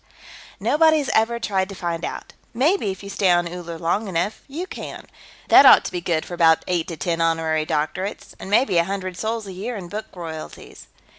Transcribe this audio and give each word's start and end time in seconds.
"Nobody's 0.59 1.09
ever 1.09 1.39
tried 1.39 1.69
to 1.69 1.75
find 1.75 2.03
out. 2.03 2.33
Maybe 2.55 2.89
if 2.89 3.03
you 3.03 3.09
stay 3.11 3.29
on 3.29 3.47
Uller 3.47 3.77
long 3.77 4.07
enough, 4.07 4.41
you 4.47 4.65
can. 4.65 5.05
That 5.49 5.63
ought 5.67 5.85
to 5.85 5.91
be 5.91 6.01
good 6.01 6.25
for 6.25 6.33
about 6.33 6.63
eight 6.65 6.87
to 6.87 6.97
ten 6.97 7.21
honorary 7.21 7.67
doctorates. 7.67 8.33
And 8.39 8.49
maybe 8.49 8.79
a 8.79 8.83
hundred 8.85 9.15
sols 9.15 9.45
a 9.45 9.53
year 9.53 9.75
in 9.75 9.89
book 9.89 10.07
royalties." 10.15 10.87